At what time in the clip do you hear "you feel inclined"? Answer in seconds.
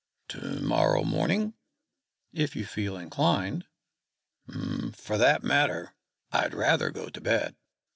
2.55-3.67